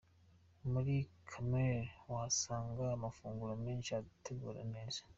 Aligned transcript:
Muri 0.71 0.95
Camellia 1.29 1.89
wahasanga 2.09 2.83
amafunguro 2.95 3.53
menshi 3.65 3.89
ateguye 3.99 4.63
neza. 4.75 5.01